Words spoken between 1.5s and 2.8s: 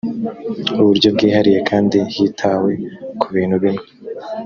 kandi hitawe